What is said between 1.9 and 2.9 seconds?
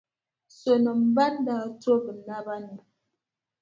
bɛ naba ni.